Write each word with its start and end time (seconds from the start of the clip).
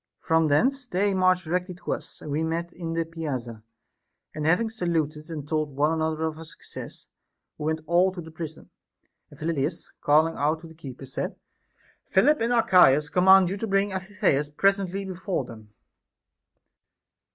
33. 0.23 0.27
From 0.27 0.47
thence 0.47 0.87
they 0.87 1.13
marched 1.13 1.43
directly 1.43 1.75
to 1.75 1.91
us, 1.91 2.21
and 2.21 2.31
we 2.31 2.41
met 2.41 2.73
in 2.73 2.93
the 2.93 3.05
piazza; 3.05 3.61
and 4.33 4.47
having 4.47 4.67
saluted 4.67 5.29
and 5.29 5.47
told 5.47 5.75
one 5.75 5.91
another 5.93 6.23
our 6.23 6.43
success, 6.43 7.05
we 7.59 7.65
went 7.67 7.81
all 7.85 8.11
to 8.11 8.19
the 8.19 8.31
prison. 8.31 8.71
And 9.29 9.39
Phyllidas, 9.39 9.89
calling 10.01 10.33
out 10.37 10.67
the 10.67 10.73
keeper, 10.73 11.05
said: 11.05 11.35
Philip 12.07 12.41
and 12.41 12.51
Archias 12.51 13.11
command 13.11 13.51
you 13.51 13.57
to 13.57 13.67
bring 13.67 13.93
Amphitheus 13.93 14.49
presently 14.49 15.05
before 15.05 15.45
them. 15.45 15.71